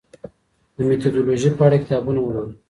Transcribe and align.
د 0.75 0.77
میتودولوژي 0.87 1.49
په 1.57 1.61
اړه 1.67 1.77
کتابونه 1.83 2.19
ولولئ. 2.21 2.53